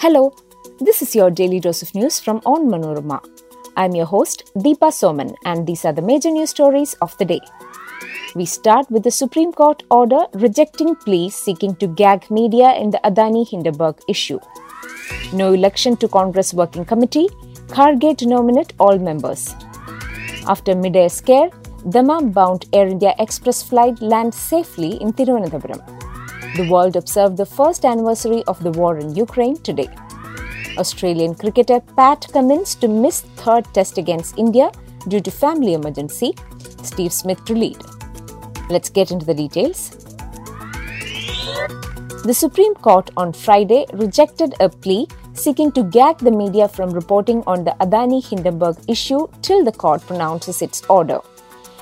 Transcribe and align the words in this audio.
Hello, 0.00 0.32
this 0.78 1.02
is 1.02 1.16
your 1.16 1.28
daily 1.28 1.58
dose 1.58 1.82
of 1.82 1.92
news 1.92 2.20
from 2.20 2.40
Onmanorama. 2.42 3.18
I'm 3.76 3.96
your 3.96 4.06
host, 4.06 4.52
Deepa 4.54 4.90
Soman, 4.98 5.34
and 5.44 5.66
these 5.66 5.84
are 5.84 5.92
the 5.92 6.02
major 6.02 6.30
news 6.30 6.50
stories 6.50 6.94
of 7.02 7.18
the 7.18 7.24
day. 7.24 7.40
We 8.36 8.44
start 8.44 8.88
with 8.92 9.02
the 9.02 9.10
Supreme 9.10 9.52
Court 9.52 9.82
order 9.90 10.20
rejecting 10.34 10.94
pleas 10.94 11.34
seeking 11.34 11.74
to 11.76 11.88
gag 11.88 12.30
media 12.30 12.74
in 12.74 12.90
the 12.90 13.00
Adani 13.02 13.44
Hindenburg 13.50 13.96
issue. 14.08 14.38
No 15.32 15.52
election 15.52 15.96
to 15.96 16.06
Congress 16.06 16.54
Working 16.54 16.84
Committee, 16.84 17.28
Kharge 17.66 18.16
to 18.18 18.26
nominate 18.28 18.74
all 18.78 19.00
members. 19.00 19.52
After 20.46 20.76
mid-air 20.76 21.08
scare, 21.08 21.50
Dammam 21.90 22.30
bound 22.32 22.66
Air 22.72 22.86
India 22.86 23.16
Express 23.18 23.64
flight 23.64 24.00
lands 24.00 24.36
safely 24.36 24.92
in 25.02 25.12
Thiruvananthapuram. 25.12 25.82
The 26.56 26.68
world 26.68 26.96
observed 26.96 27.36
the 27.36 27.46
first 27.46 27.84
anniversary 27.84 28.42
of 28.46 28.62
the 28.62 28.72
war 28.72 28.98
in 28.98 29.14
Ukraine 29.14 29.56
today. 29.58 29.88
Australian 30.76 31.34
cricketer 31.34 31.80
Pat 31.96 32.26
Cummins 32.32 32.74
to 32.76 32.88
miss 32.88 33.20
third 33.36 33.64
test 33.74 33.98
against 33.98 34.38
India 34.38 34.70
due 35.08 35.20
to 35.20 35.30
family 35.30 35.74
emergency, 35.74 36.34
Steve 36.82 37.12
Smith 37.12 37.44
to 37.44 37.54
lead. 37.54 37.78
Let's 38.70 38.90
get 38.90 39.10
into 39.10 39.26
the 39.26 39.34
details. 39.34 39.90
The 42.24 42.34
Supreme 42.34 42.74
Court 42.74 43.10
on 43.16 43.32
Friday 43.32 43.86
rejected 43.92 44.54
a 44.60 44.68
plea 44.68 45.06
seeking 45.32 45.70
to 45.72 45.82
gag 45.84 46.18
the 46.18 46.30
media 46.30 46.68
from 46.68 46.90
reporting 46.90 47.42
on 47.46 47.64
the 47.64 47.74
Adani 47.80 48.22
Hindenburg 48.28 48.76
issue 48.88 49.26
till 49.40 49.64
the 49.64 49.72
court 49.72 50.02
pronounces 50.02 50.60
its 50.60 50.82
order. 50.90 51.20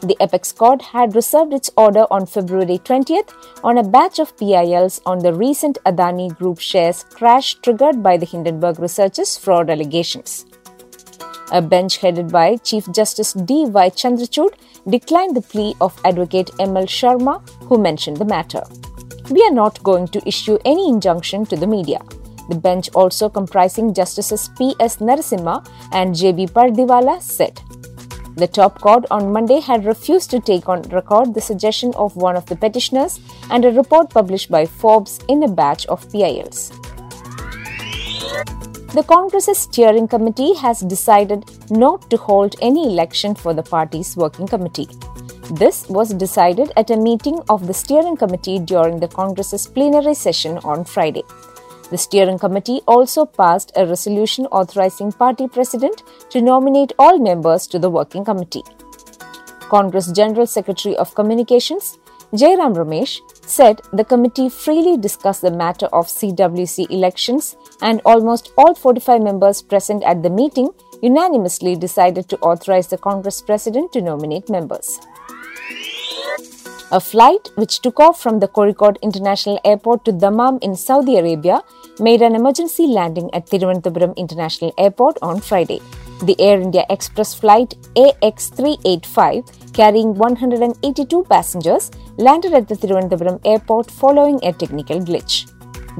The 0.00 0.16
Apex 0.20 0.52
Court 0.52 0.80
had 0.80 1.16
reserved 1.16 1.52
its 1.52 1.70
order 1.76 2.06
on 2.08 2.24
February 2.24 2.78
20th 2.78 3.32
on 3.64 3.78
a 3.78 3.82
batch 3.82 4.20
of 4.20 4.36
PILs 4.36 5.00
on 5.04 5.18
the 5.18 5.34
recent 5.34 5.76
Adani 5.84 6.36
Group 6.36 6.60
shares 6.60 7.02
crash 7.02 7.54
triggered 7.54 8.00
by 8.00 8.16
the 8.16 8.26
Hindenburg 8.26 8.78
researchers' 8.78 9.36
fraud 9.36 9.68
allegations. 9.68 10.46
A 11.50 11.60
bench 11.60 11.96
headed 11.96 12.30
by 12.30 12.56
Chief 12.58 12.86
Justice 12.92 13.32
D. 13.32 13.64
Y. 13.66 13.90
Chandrachud 13.90 14.54
declined 14.88 15.34
the 15.34 15.40
plea 15.40 15.74
of 15.80 15.98
Advocate 16.04 16.50
M. 16.60 16.76
L. 16.76 16.84
Sharma, 16.84 17.48
who 17.64 17.76
mentioned 17.76 18.18
the 18.18 18.24
matter. 18.24 18.62
We 19.30 19.42
are 19.42 19.52
not 19.52 19.82
going 19.82 20.08
to 20.08 20.22
issue 20.28 20.58
any 20.64 20.88
injunction 20.88 21.44
to 21.46 21.56
the 21.56 21.66
media. 21.66 22.00
The 22.48 22.56
bench, 22.56 22.88
also 22.94 23.28
comprising 23.28 23.94
Justices 23.94 24.48
P. 24.56 24.76
S. 24.78 24.98
Narasimha 24.98 25.66
and 25.92 26.14
J. 26.14 26.32
B. 26.32 26.46
Pardiwala, 26.46 27.20
said. 27.20 27.60
The 28.38 28.46
top 28.46 28.80
court 28.80 29.04
on 29.10 29.32
Monday 29.32 29.58
had 29.58 29.84
refused 29.84 30.30
to 30.30 30.38
take 30.38 30.68
on 30.68 30.82
record 30.82 31.34
the 31.34 31.40
suggestion 31.40 31.92
of 31.96 32.14
one 32.14 32.36
of 32.36 32.46
the 32.46 32.54
petitioners 32.54 33.18
and 33.50 33.64
a 33.64 33.72
report 33.72 34.10
published 34.10 34.48
by 34.48 34.64
Forbes 34.64 35.18
in 35.28 35.42
a 35.42 35.48
batch 35.48 35.86
of 35.86 36.08
PILs. 36.12 36.70
The 38.94 39.04
Congress's 39.08 39.58
steering 39.58 40.06
committee 40.06 40.54
has 40.54 40.82
decided 40.82 41.50
not 41.68 42.08
to 42.10 42.16
hold 42.16 42.54
any 42.62 42.86
election 42.86 43.34
for 43.34 43.54
the 43.54 43.64
party's 43.64 44.16
working 44.16 44.46
committee. 44.46 44.86
This 45.50 45.88
was 45.88 46.14
decided 46.14 46.70
at 46.76 46.90
a 46.90 46.96
meeting 46.96 47.40
of 47.48 47.66
the 47.66 47.74
steering 47.74 48.16
committee 48.16 48.60
during 48.60 49.00
the 49.00 49.08
Congress's 49.08 49.66
plenary 49.66 50.14
session 50.14 50.58
on 50.58 50.84
Friday. 50.84 51.24
The 51.90 51.98
steering 51.98 52.38
committee 52.38 52.82
also 52.86 53.24
passed 53.24 53.72
a 53.74 53.86
resolution 53.86 54.46
authorizing 54.46 55.12
party 55.12 55.48
president 55.48 56.02
to 56.30 56.42
nominate 56.42 56.92
all 56.98 57.18
members 57.18 57.66
to 57.68 57.78
the 57.78 57.88
working 57.88 58.24
committee. 58.24 58.62
Congress 59.70 60.10
General 60.12 60.46
Secretary 60.46 60.96
of 60.96 61.14
Communications, 61.14 61.98
Jairam 62.32 62.74
Ramesh, 62.74 63.20
said 63.46 63.80
the 63.92 64.04
committee 64.04 64.50
freely 64.50 64.98
discussed 64.98 65.40
the 65.40 65.50
matter 65.50 65.86
of 65.86 66.06
CWC 66.06 66.90
elections 66.90 67.56
and 67.80 68.02
almost 68.04 68.52
all 68.58 68.74
45 68.74 69.22
members 69.22 69.62
present 69.62 70.04
at 70.04 70.22
the 70.22 70.30
meeting 70.30 70.70
unanimously 71.02 71.74
decided 71.76 72.28
to 72.28 72.38
authorize 72.40 72.88
the 72.88 72.98
Congress 72.98 73.40
president 73.40 73.92
to 73.92 74.02
nominate 74.02 74.50
members. 74.50 75.00
A 76.90 77.00
flight 77.00 77.50
which 77.56 77.80
took 77.80 78.00
off 78.00 78.20
from 78.20 78.40
the 78.40 78.48
Kozhikode 78.48 79.00
International 79.02 79.60
Airport 79.62 80.06
to 80.06 80.12
Dammam 80.12 80.58
in 80.62 80.74
Saudi 80.74 81.18
Arabia 81.18 81.62
made 82.00 82.22
an 82.22 82.34
emergency 82.34 82.86
landing 82.86 83.28
at 83.34 83.46
Thiruvananthapuram 83.46 84.16
International 84.16 84.72
Airport 84.78 85.18
on 85.22 85.40
Friday. 85.40 85.80
The 86.22 86.36
Air 86.40 86.60
India 86.60 86.84
Express 86.90 87.34
flight 87.34 87.74
AX385, 87.94 89.72
carrying 89.72 90.14
182 90.14 91.24
passengers, 91.24 91.90
landed 92.16 92.52
at 92.52 92.68
the 92.68 92.74
Thiruvananthapuram 92.74 93.40
airport 93.44 93.90
following 93.90 94.40
a 94.42 94.52
technical 94.52 95.00
glitch. 95.00 95.50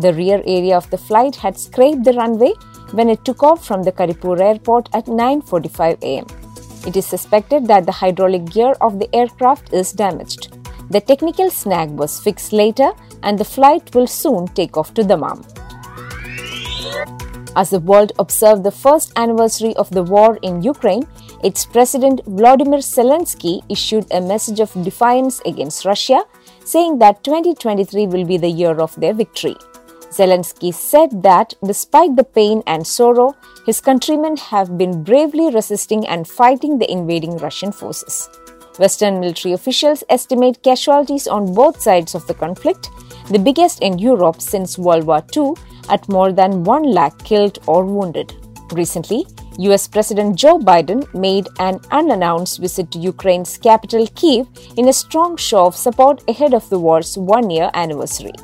The 0.00 0.12
rear 0.14 0.42
area 0.46 0.76
of 0.76 0.88
the 0.90 0.98
flight 0.98 1.36
had 1.36 1.58
scraped 1.58 2.04
the 2.04 2.12
runway 2.12 2.52
when 2.92 3.08
it 3.08 3.24
took 3.24 3.42
off 3.42 3.66
from 3.66 3.82
the 3.82 3.92
Karipur 3.92 4.40
airport 4.40 4.88
at 4.92 5.06
9:45 5.06 5.98
am. 6.02 6.26
It 6.86 6.96
is 6.96 7.06
suspected 7.06 7.66
that 7.66 7.86
the 7.86 7.98
hydraulic 8.00 8.44
gear 8.46 8.74
of 8.80 8.98
the 8.98 9.08
aircraft 9.14 9.72
is 9.72 9.92
damaged. 9.92 10.48
The 10.90 11.00
technical 11.00 11.50
snag 11.50 11.90
was 11.90 12.18
fixed 12.18 12.52
later 12.52 12.92
and 13.22 13.38
the 13.38 13.44
flight 13.44 13.94
will 13.94 14.06
soon 14.06 14.46
take 14.48 14.76
off 14.76 14.94
to 14.94 15.02
Dammam. 15.02 15.42
As 17.56 17.70
the 17.70 17.80
world 17.80 18.12
observed 18.18 18.62
the 18.62 18.70
first 18.70 19.12
anniversary 19.16 19.74
of 19.76 19.90
the 19.90 20.02
war 20.02 20.38
in 20.42 20.62
Ukraine, 20.62 21.06
its 21.42 21.64
President 21.64 22.20
Vladimir 22.26 22.78
Zelensky 22.78 23.62
issued 23.68 24.06
a 24.10 24.20
message 24.20 24.60
of 24.60 24.72
defiance 24.84 25.40
against 25.44 25.84
Russia, 25.84 26.22
saying 26.64 26.98
that 26.98 27.24
2023 27.24 28.06
will 28.06 28.24
be 28.24 28.36
the 28.36 28.48
year 28.48 28.80
of 28.80 28.94
their 28.96 29.14
victory. 29.14 29.56
Zelensky 30.10 30.72
said 30.72 31.22
that 31.22 31.54
despite 31.64 32.16
the 32.16 32.24
pain 32.24 32.62
and 32.66 32.86
sorrow, 32.86 33.34
his 33.66 33.80
countrymen 33.80 34.36
have 34.36 34.78
been 34.78 35.02
bravely 35.02 35.50
resisting 35.50 36.06
and 36.06 36.26
fighting 36.26 36.78
the 36.78 36.90
invading 36.90 37.36
Russian 37.38 37.72
forces. 37.72 38.28
Western 38.78 39.20
military 39.20 39.54
officials 39.54 40.04
estimate 40.08 40.62
casualties 40.62 41.26
on 41.26 41.52
both 41.52 41.80
sides 41.80 42.14
of 42.14 42.26
the 42.26 42.34
conflict, 42.34 42.90
the 43.30 43.38
biggest 43.38 43.82
in 43.82 43.98
Europe 43.98 44.40
since 44.40 44.78
World 44.78 45.04
War 45.04 45.22
II, 45.36 45.52
at 45.88 46.08
more 46.08 46.32
than 46.32 46.64
1 46.64 46.82
lakh 46.82 47.18
killed 47.24 47.58
or 47.66 47.84
wounded. 47.84 48.34
Recently, 48.72 49.26
US 49.58 49.88
President 49.88 50.36
Joe 50.36 50.58
Biden 50.58 51.12
made 51.12 51.48
an 51.58 51.80
unannounced 51.90 52.60
visit 52.60 52.92
to 52.92 52.98
Ukraine's 52.98 53.58
capital 53.58 54.06
Kiev 54.14 54.46
in 54.76 54.88
a 54.88 54.92
strong 54.92 55.36
show 55.36 55.66
of 55.66 55.74
support 55.74 56.22
ahead 56.28 56.54
of 56.54 56.68
the 56.68 56.78
war's 56.78 57.18
one 57.18 57.50
year 57.50 57.70
anniversary. 57.74 58.34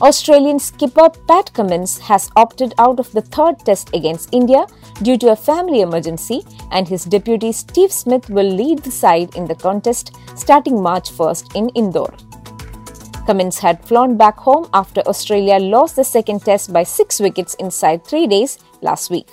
Australian 0.00 0.58
skipper 0.58 1.08
Pat 1.28 1.52
Cummins 1.54 1.98
has 1.98 2.30
opted 2.36 2.74
out 2.78 3.00
of 3.00 3.10
the 3.12 3.22
third 3.22 3.58
test 3.60 3.94
against 3.94 4.32
India 4.32 4.66
due 5.02 5.16
to 5.18 5.30
a 5.30 5.36
family 5.36 5.80
emergency, 5.80 6.44
and 6.70 6.86
his 6.86 7.04
deputy 7.04 7.52
Steve 7.52 7.90
Smith 7.90 8.28
will 8.28 8.50
lead 8.60 8.80
the 8.80 8.90
side 8.90 9.34
in 9.34 9.46
the 9.46 9.54
contest 9.54 10.16
starting 10.36 10.82
March 10.82 11.10
1st 11.10 11.56
in 11.56 11.68
Indore. 11.70 12.14
Cummins 13.26 13.58
had 13.58 13.82
flown 13.84 14.16
back 14.16 14.36
home 14.36 14.68
after 14.74 15.00
Australia 15.02 15.58
lost 15.58 15.96
the 15.96 16.04
second 16.04 16.44
test 16.44 16.72
by 16.72 16.82
six 16.82 17.20
wickets 17.20 17.54
inside 17.54 18.04
three 18.04 18.26
days 18.26 18.58
last 18.82 19.10
week. 19.10 19.28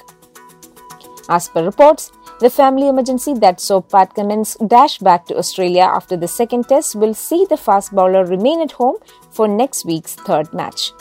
As 1.29 1.49
per 1.49 1.63
reports, 1.63 2.11
the 2.39 2.49
family 2.49 2.87
emergency 2.87 3.33
that 3.35 3.59
saw 3.59 3.81
Pat 3.81 4.15
Cummins 4.15 4.55
dash 4.67 4.97
back 4.97 5.25
to 5.27 5.37
Australia 5.37 5.83
after 5.83 6.17
the 6.17 6.27
second 6.27 6.67
test 6.67 6.95
will 6.95 7.13
see 7.13 7.45
the 7.49 7.57
fast 7.57 7.93
bowler 7.93 8.25
remain 8.25 8.61
at 8.61 8.71
home 8.71 8.95
for 9.29 9.47
next 9.47 9.85
week's 9.85 10.15
third 10.15 10.53
match. 10.53 10.91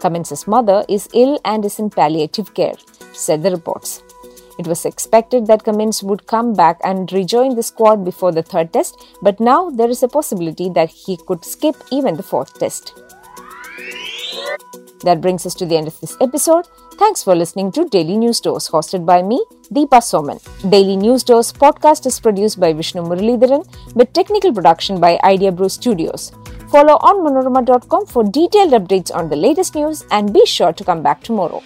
Cummins' 0.00 0.46
mother 0.46 0.84
is 0.88 1.08
ill 1.12 1.38
and 1.44 1.64
is 1.64 1.78
in 1.78 1.90
palliative 1.90 2.54
care, 2.54 2.76
said 3.12 3.42
the 3.42 3.50
reports. 3.50 4.02
It 4.58 4.66
was 4.66 4.84
expected 4.84 5.46
that 5.46 5.64
Cummins 5.64 6.02
would 6.02 6.26
come 6.26 6.52
back 6.52 6.80
and 6.82 7.12
rejoin 7.12 7.54
the 7.54 7.62
squad 7.62 8.04
before 8.04 8.32
the 8.32 8.42
third 8.42 8.72
test, 8.72 8.96
but 9.22 9.38
now 9.38 9.70
there 9.70 9.88
is 9.88 10.02
a 10.02 10.08
possibility 10.08 10.68
that 10.70 10.90
he 10.90 11.16
could 11.16 11.44
skip 11.44 11.76
even 11.92 12.16
the 12.16 12.22
fourth 12.24 12.58
test. 12.58 12.92
That 15.02 15.20
brings 15.20 15.46
us 15.46 15.54
to 15.54 15.66
the 15.66 15.76
end 15.76 15.86
of 15.86 15.98
this 16.00 16.16
episode. 16.20 16.66
Thanks 16.98 17.22
for 17.22 17.36
listening 17.36 17.70
to 17.72 17.84
Daily 17.84 18.16
News 18.16 18.40
Dose, 18.40 18.68
hosted 18.68 19.06
by 19.06 19.22
me, 19.22 19.40
Deepa 19.72 20.00
Soman. 20.02 20.40
Daily 20.68 20.96
News 20.96 21.22
Dose 21.22 21.52
podcast 21.52 22.06
is 22.06 22.18
produced 22.18 22.58
by 22.58 22.72
Vishnu 22.72 23.02
Muralidharan 23.02 23.64
with 23.94 24.12
technical 24.12 24.52
production 24.52 24.98
by 24.98 25.20
Idea 25.22 25.52
Brew 25.52 25.68
Studios. 25.68 26.32
Follow 26.72 26.98
onmanorama.com 26.98 28.06
for 28.06 28.24
detailed 28.24 28.72
updates 28.72 29.14
on 29.14 29.28
the 29.28 29.36
latest 29.36 29.76
news 29.76 30.04
and 30.10 30.34
be 30.34 30.44
sure 30.44 30.72
to 30.72 30.82
come 30.82 31.02
back 31.02 31.22
tomorrow. 31.22 31.62